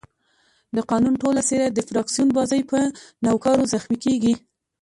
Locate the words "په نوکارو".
2.71-3.69